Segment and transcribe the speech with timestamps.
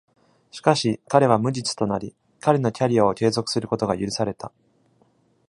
[0.49, 4.51] しかし、彼は無実となり、彼のキャリアを継続することが許された。